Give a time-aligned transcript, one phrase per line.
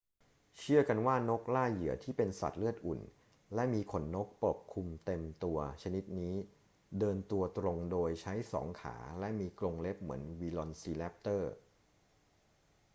[0.57, 2.99] เชื่อกันว่านกล่าเหยื่อที่เป็นสัตว์เลือดอุ่น
[3.55, 6.35] และมีขนนกปกคลุมเต็มตัวชนิดนี้
[6.99, 11.51] เดินตัวตรงโดยใช้สองขาและมีกรงเล็บเหมือนวิลอซีแรปเตอร์